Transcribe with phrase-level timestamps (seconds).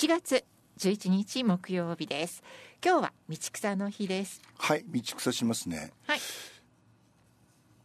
[0.00, 0.46] 1月
[0.78, 2.42] 11日木曜日です。
[2.82, 4.40] 今日は道草の日です。
[4.56, 5.92] はい道草しますね。
[6.06, 6.20] はい。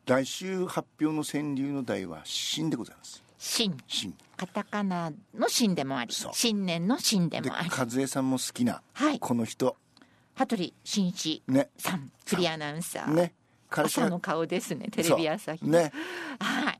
[0.06, 3.22] 来週発表の川柳の題は新でございます。
[3.38, 7.70] 新新カタカナの新でもあり新年の新ででもあり。
[7.70, 9.20] 和江さんも好きなはい。
[9.20, 9.76] この人。
[10.36, 13.34] 羽鳥慎一ねさんフリーアナウンサー、ね。
[13.70, 15.66] 彼氏が朝の顔ですねテレビ朝日。
[15.66, 15.92] ね。
[16.40, 16.80] はい。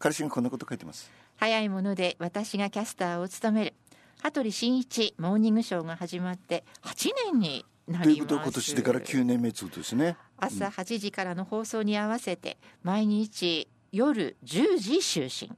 [0.00, 1.08] 彼氏がこんなこと書いてます。
[1.36, 3.74] 早いもので私がキャスターを務める
[4.22, 8.04] 羽鳥慎一モーニングショーが始まって8年になります。
[8.04, 10.16] ということは今年でから9年目ということですね。
[10.36, 15.56] 朝8時からの放送に合わせて毎日夜10時就寝。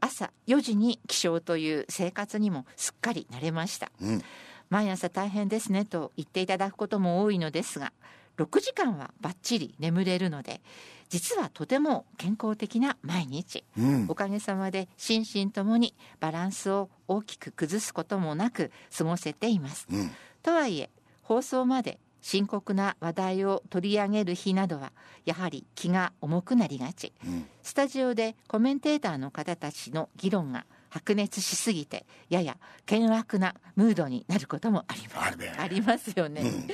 [0.00, 3.90] 朝4時に起床という生活にもすっかり慣れました。
[4.02, 4.22] うん。
[4.68, 7.92] 毎朝大変ですねと言っていただくことも多いのですが
[8.36, 10.60] 6時間はバッチリ眠れるので
[11.08, 13.64] 実はとても健康的な毎日。
[13.78, 14.06] うん。
[14.08, 19.86] おかげさまで心身ともにバランスを大きく崩すこともなく過ごせています。
[19.92, 20.10] うん。
[20.42, 20.90] とはいえ
[21.22, 24.92] 放送まで深刻な話題を取り上げる日などは
[25.24, 27.12] やはり気が重くなりがち。
[27.24, 27.46] うん。
[27.62, 32.56] スタジオでコメンテーターの方たちの議論が白熱しすぎてやや
[32.88, 35.60] 険悪なムードになることもあります。
[35.60, 36.68] ありますよね、うん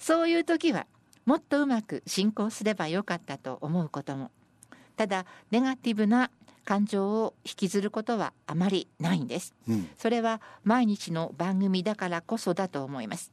[0.00, 0.86] そういう時は
[1.26, 4.32] もっとうまく進行すればよかったと思うことも。
[4.96, 6.30] ただネガティブな
[6.64, 9.54] 感情を引きずることはあまりないんです。
[9.68, 9.88] うん。
[9.98, 13.32] それは毎日の番組だからこそだと思います。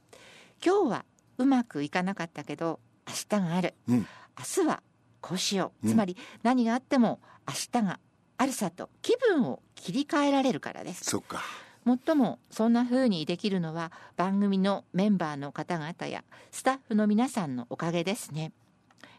[0.64, 1.04] 今日は
[1.38, 3.74] うまくいかなかったけど明日がある。
[3.88, 4.06] うん。
[4.38, 4.82] 明日は
[5.20, 5.86] こうしよう。
[5.86, 5.92] うん。
[5.92, 7.98] つまり何があっても明日が
[8.36, 11.04] あるさと気分を切り替えられるからです。
[11.04, 11.42] そっか
[11.88, 18.52] もっともそんな風にできるのは番組のメンバーの方々やスタッフの皆さんのおかげですね。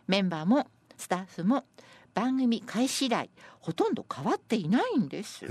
[0.06, 1.64] メンバーもスタッフも
[2.14, 5.48] 番組開始以来ほとんど変わっていないんです。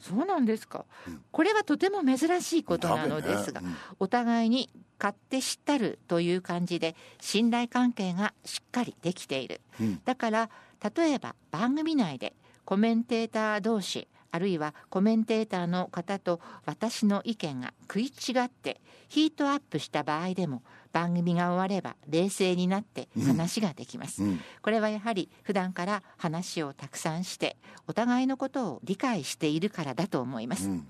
[0.00, 1.22] そうなんですか、うん。
[1.30, 4.68] これはとても珍しいことなのですが、多分ねお互いに
[5.00, 9.62] 勝手知ったるという感じで信頼関係がしっかりできている。
[9.80, 10.02] うん。
[10.04, 10.50] だから
[10.94, 12.34] 例えば番組内で
[12.66, 20.62] コメンテーター同士あるいはコメンテーターの方と私の意見が食い違ってヒートアップした場合でも
[20.92, 24.40] 番組が終われば冷静になって話ができます、うん。
[24.62, 27.56] これはやはり普段から話をたくさんして
[27.86, 30.86] お互いのことを理解しているからだと思います、うん。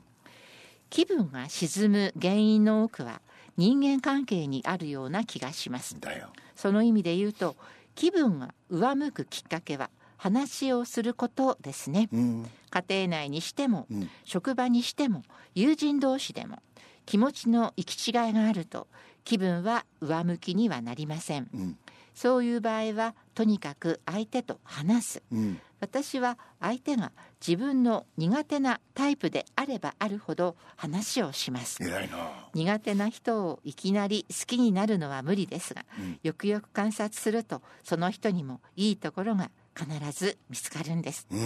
[0.90, 3.20] 気分が沈む原因の多くは
[3.56, 5.96] 人間関係にあるような気がします。
[6.54, 7.56] その意味で言うと
[7.94, 12.08] 気分が上向くきっかけは話をすることですね。
[12.12, 14.10] うん家庭内にしてもうん。
[14.24, 15.22] 職場にしても
[15.54, 16.58] 友人同士でも
[17.06, 18.86] 気持ちの行き違いがあると
[19.24, 21.48] 気分は上向きにはなりません。
[21.54, 21.78] うん。
[22.14, 25.22] そういう場合はとにかく相手と話す。
[25.30, 25.60] うん。
[25.80, 27.12] 私は相手が
[27.46, 31.78] 自分の苦手なタイプであればあるほど話をします。
[32.54, 36.18] 苦手な人をいきなり好きになるのは無理ですが、うん。
[36.22, 41.26] よくよく観察するとその人にもいいところが必ず見つかるんです。
[41.30, 41.40] うん。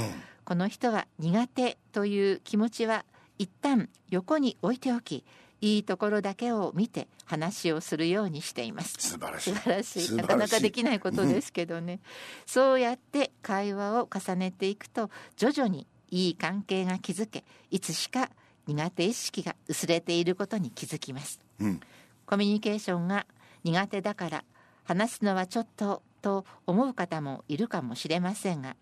[0.45, 3.05] この人は苦手という気持ちは
[3.39, 5.25] 一旦横に置いておき
[5.61, 8.95] いいところだけを見て話をするようにしています。
[8.99, 9.55] 素晴らしい。
[9.55, 10.17] 素晴らしい。
[10.17, 12.01] なかなかできないことですけどね、
[12.47, 18.31] そうやって会話を重ねていくと徐々にいい関係が築けいつしか
[18.67, 21.41] 苦手意識が薄れていることに気づきます。
[21.61, 21.81] うん。
[22.27, 23.27] コミュニケーションが
[23.63, 24.45] 苦手だから
[24.85, 28.77] 話すのはちょっとと思う方もいるかもしれませんが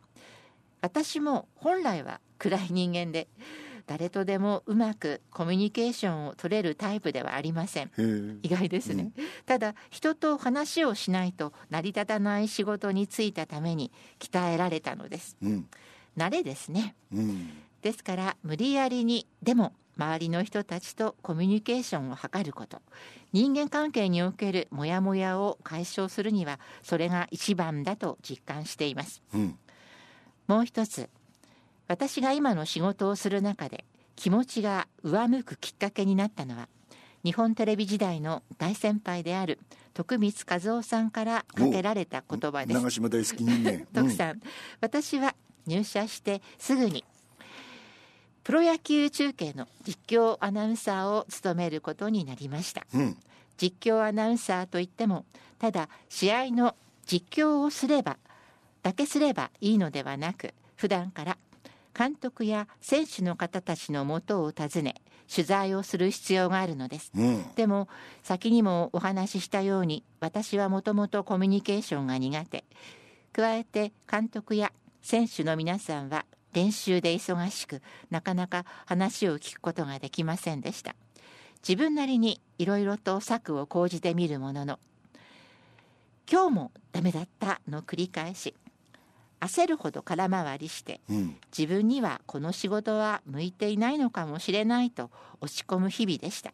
[0.80, 3.28] 私も本来は暗い人間で
[3.86, 7.90] 誰とでもうまくコミュニケーションを取れるタイプではありません。
[8.42, 9.10] 意外ですね、
[9.46, 13.90] ただ人と話をしないと成り立たない仕事に就いたために
[14.20, 15.36] 鍛えられたのです。
[15.42, 15.66] うん。
[16.16, 16.94] 慣れですね。
[17.12, 17.50] うん。
[17.82, 22.80] ですから無理やりにでも周りの人たちとコミュニケーションを図ること。
[23.34, 29.22] 人間関係におけるモヤモヤを解消するにはそれが一番だと実感しています。
[29.34, 29.58] うん。
[30.46, 31.10] もう一つ。
[31.86, 33.84] 私が今の仕事をする中で
[34.16, 36.68] 気持ちが上向くきっかけになったのは
[37.24, 39.58] 日本テレビ時代の大先輩である
[39.92, 42.80] 徳光和夫さんからかけられた言葉です。
[42.80, 43.86] 長島大好き人間。
[43.92, 44.40] 徳さん、
[44.80, 45.34] 私は
[45.66, 47.04] 入社してすぐに
[48.50, 52.84] プロ野球中継の実況アナウンサーを務めることになりました。
[52.92, 53.16] うん。
[53.56, 55.24] 実況アナウンサーといっても
[55.60, 56.74] ただ試合の
[57.06, 58.16] 実況をすれば
[58.82, 61.38] だけすればいいのではなく普段から
[61.96, 64.96] 監督や選手の方たちのもとを訪ね
[65.32, 67.12] 取材をする必要があるのです。
[67.16, 67.44] うん。
[67.54, 67.86] でも
[68.24, 72.64] 先にもお話ししたように私はもともとコミュニケーションが苦手。
[73.32, 80.94] 加えて監督や選手の皆さんは練習で忙しくなかなか話を聞くことができませんでした。
[81.66, 84.78] 自分なりにいろいろと策を講じてみるものの
[86.30, 88.54] 今日もダメだったの繰り返し
[89.40, 91.36] 焦るほど空回りしてうん。
[91.56, 95.10] 自分にはこの仕事は向いていないのかもしれないと
[95.40, 96.52] 落ち込む日々でした。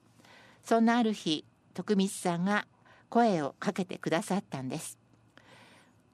[0.64, 1.44] そんなある日
[1.74, 2.66] 徳光さんが
[3.08, 4.98] 声をかけてくださったんです。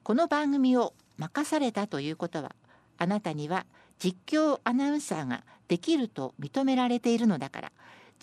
[0.03, 2.55] この番組を任されたということは
[2.97, 3.65] あなたには
[3.99, 7.71] 実況アナウンサーができると認められているのだから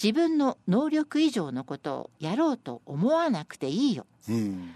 [0.02, 4.06] 自分の能力以上のことをやろうと思わなくていいよ。
[4.28, 4.70] うん。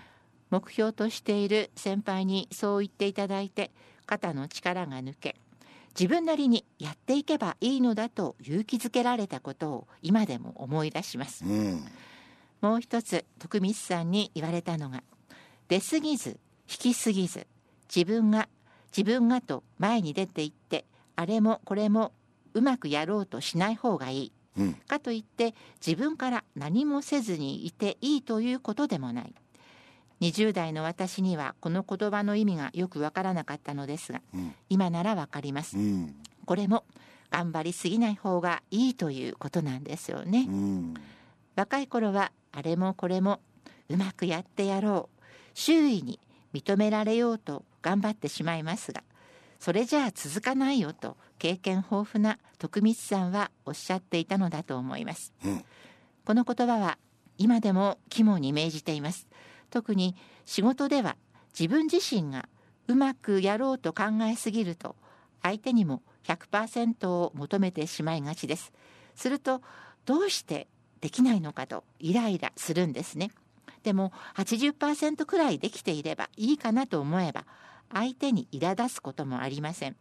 [0.51, 3.73] 目標としている先輩にそう言っていただいて
[4.07, 5.37] 肩の力が抜け
[5.99, 11.45] 自分なりにやっていけばいいのだと勇気づけられたことを今でも思い出します。
[11.45, 11.85] うん。
[12.61, 15.03] もう一つ徳光さんに言われたのが
[15.69, 16.39] 出過ぎず
[16.69, 17.47] 引き過ぎず
[17.95, 18.49] 自分が
[18.97, 20.85] 自分がと前に出ていって
[21.17, 22.13] あれもこれも
[22.55, 24.33] うまくやろうとしない方がいい。
[24.57, 24.75] うん。
[24.75, 25.55] かといって
[25.85, 29.35] 自分から何もせずにいていいということでもない。
[30.21, 34.55] 20代の私にはこの言葉の意味がよくわからなかったのですがうん。
[34.69, 35.77] 今ならわかります。
[35.77, 36.15] うん。
[36.47, 36.85] これも
[37.31, 40.47] 頑張りすぎない方がいいということなんですよね。
[40.49, 40.95] うん。
[41.57, 43.41] 若い頃はあれもこれも
[43.89, 45.21] うまくやってやろう。
[45.55, 46.21] 周囲に
[46.53, 49.03] 認められようと頑張ってしまいますが
[49.61, 55.33] それじゃあ続かないよと経験豊富な徳光さんはおっしゃっていたのだと思います。
[55.45, 55.65] うん。
[56.25, 56.99] この言葉は
[57.39, 59.27] 今でも肝に銘じています。
[59.71, 61.17] 特に仕事では
[61.59, 62.49] 自分自身が
[62.89, 64.97] うまくやろうと考えすぎると
[65.43, 68.73] 相手にも100%を求めてしまいがちです。
[69.15, 69.63] すると
[70.05, 70.69] どうして
[71.01, 73.31] できないのかとイライラするんですね。
[73.83, 77.45] でも80%くらいできていればいいかなと思えば
[77.93, 79.97] 相手に苛立つこともありません。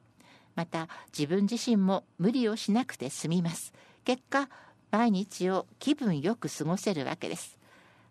[0.56, 0.88] また
[1.18, 3.74] 自分自身も無理をしなくて済みます。
[4.06, 4.50] 結果
[4.92, 7.58] 毎日を気分よく過ごせるわけです。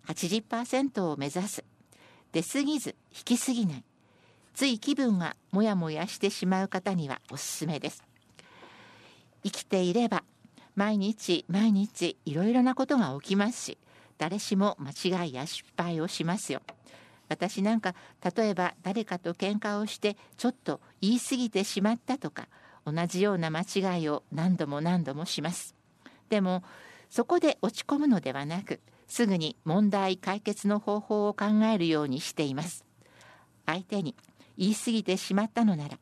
[0.06, 1.64] 80%を目指す。
[2.32, 3.84] 出過ぎず引きすぎない。
[4.54, 8.02] つい気分がモヤモヤしてしまう方にはおすすめです。
[9.44, 10.24] 生きていれば
[10.74, 13.78] 毎日毎日いろいろなことが起きますし
[14.18, 16.62] 誰しも間違いや失敗をしますよ。
[17.32, 17.94] 私なんか
[18.36, 22.48] 例えば誰かと喧嘩をしてちょっと言い過ぎてしまったとか
[22.84, 25.74] 同じような間違いを何度も何度もします。
[26.28, 26.62] でも
[27.08, 32.84] そこで落ち込むのではなくすぐに問題解決の方法を考えるようにしています。
[33.66, 34.14] 相手に
[34.58, 35.98] 言い過ぎてしまったのなら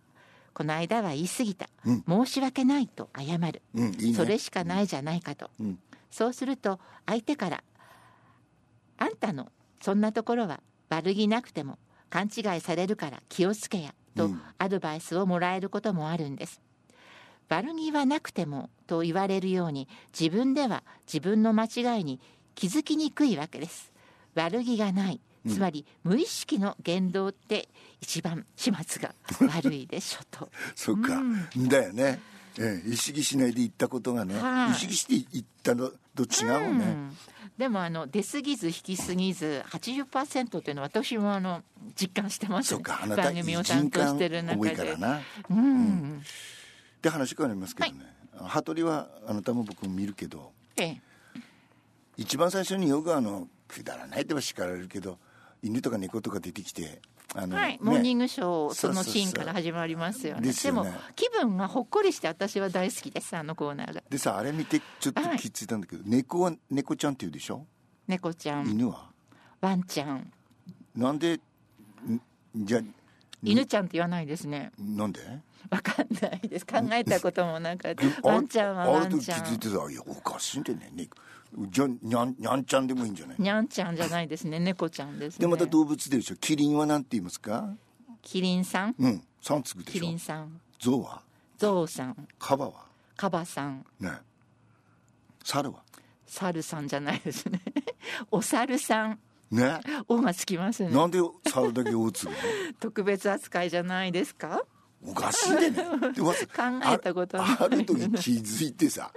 [0.53, 2.05] この間は言い過ぎた、うん。
[2.27, 3.63] 申し訳ないと謝る。
[3.75, 4.15] うんいいね。
[4.15, 5.79] それしかないじゃないかと、うん。
[6.11, 7.63] そうすると相手から
[8.99, 9.51] 「あんたの
[9.81, 10.61] そんなところは
[10.91, 11.79] 悪気なくても
[12.11, 16.61] 勘違いされるから気をつけや」とうんアドバイスをもらえることもあるんです。
[17.49, 19.89] 悪気はなくてもと言われるように
[20.19, 22.21] 自分では自分の間違いに
[22.55, 23.91] 気づきにくいわけです。
[24.35, 27.69] 悪気がないうんつまり無意識の言動って
[28.01, 29.15] 一番始末が
[29.49, 30.51] 悪いでしょと。
[30.77, 32.21] そっか、うんだよね、
[32.59, 34.71] ええ、意識しないで言ったことがね、はい。
[34.73, 37.17] 意識して言ったのと違うね、ん。
[37.57, 41.63] でもあの出過ぎず引き過ぎず80%っていうのは私もあの
[41.95, 45.21] 実感してます、ねそう、かあなた番組を担当してる中多いでからな。
[45.51, 46.23] うん、
[47.03, 47.99] で話変わりますけどね、
[48.35, 51.01] 羽鳥はあなたも僕も見るけどええ。
[52.17, 55.19] 一番最初によくあのくだらないって言えば叱られるけど
[55.63, 57.01] 犬とか猫とか出てきて
[57.35, 57.79] あの、はい、ね。
[57.81, 60.49] モーニングショーそのシーンから始まりますよね。
[60.49, 60.91] ですよね。
[60.91, 64.03] も気分がほっこりして私は大好きですあのコーナーが。
[64.11, 67.65] でさあれ見てちょっとはい気づいたんだけど、猫は猫ちゃんって言うでしょ？
[68.09, 68.69] 猫ちゃん。
[68.69, 69.11] 犬は？
[69.61, 70.33] ワンちゃん。
[70.97, 72.21] なんでん
[72.57, 72.83] じゃあ
[73.43, 74.73] 犬ちゃんって言わないですね。
[74.79, 75.21] なんで？
[75.71, 76.67] わかんないです。
[76.67, 78.35] 考えたこともなかったであれ？
[78.35, 79.07] ワンちゃんはワあれ？
[79.07, 80.91] と気ンちゃんづいてさいやおかしいんだよね。
[80.95, 81.17] 猫
[81.71, 83.37] じゃあにゃんにゃんちゃんでもいいんじゃない？
[83.39, 84.59] にゃんちゃんじゃないですね。
[84.61, 85.47] 猫ちゃんですね。
[85.47, 86.37] でまた動物ででしょ？
[86.37, 87.69] キリンはなんて言いますか？
[88.23, 88.95] キリンさん？
[88.99, 89.23] うん。
[89.43, 90.05] 3つくでキしょ？
[90.07, 90.61] リンさん。
[90.79, 91.23] ゾウは？
[91.59, 92.29] ゾウさん。
[92.39, 92.73] カバは？
[93.17, 93.85] カバさん。
[93.99, 94.13] ね。
[95.45, 95.83] 猿は？
[96.27, 97.61] 猿さんじゃないですね。
[98.31, 99.19] お猿さん。
[99.51, 100.91] ね「お」がつきますね。
[100.91, 102.29] なんで猿だけ大つ
[102.79, 104.63] 特別扱いじゃないですか？
[105.05, 105.83] おかしいでね
[106.15, 106.37] でも考
[106.85, 109.11] えたことあある時気づいてさ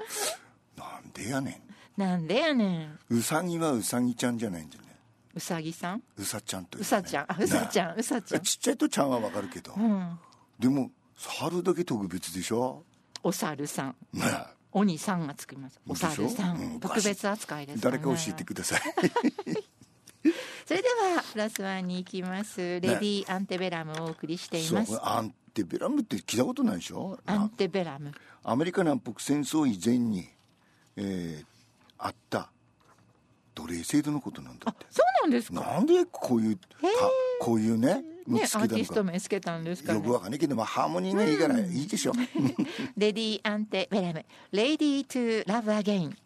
[0.77, 1.61] なんでやね
[1.97, 2.89] なんでやねん。
[2.89, 4.89] んうさぎはうさぎちゃんじゃないんだよね。
[5.35, 6.03] うさぎさん？
[6.17, 7.25] うさちゃんという、ね、うさちゃん。
[7.31, 8.41] あうさちゃゃんうさちゃん。
[8.41, 10.19] ちっちゃいとちゃんはわかるけど、うん。
[10.59, 12.83] でも猿だけ特別でしょ？
[13.23, 13.95] お猿さん。
[14.13, 14.23] ね。
[14.71, 15.79] おにさんがつきます。
[15.87, 16.65] お猿さでしょ？
[16.65, 16.75] うん。
[16.77, 16.79] ん。
[16.79, 17.81] 特別扱いですね。
[17.83, 18.81] 誰か教えてください。
[20.65, 22.59] それではプラスワンに行きます。
[22.59, 24.93] レディーアンテベラムをお送りしていそます。
[24.93, 24.99] う。
[25.03, 27.19] Antebellum って聞いたことないでしょ？
[27.25, 28.11] Ante bellum。
[28.43, 30.27] アメリカ南北戦争以前に、
[30.95, 31.52] えー
[32.05, 32.49] あった。
[33.83, 34.85] 制度のことなんだって。
[34.89, 35.61] そうなんですか？
[35.61, 36.67] なんでこういうた
[37.39, 39.99] こういうねのね、アーティスト名つけたんですかね。
[39.99, 42.13] よくわかんないけど、まあ、ハーモニーがいいからいいでしょ、
[42.97, 46.17] Lady Antebellum Ready to Love Again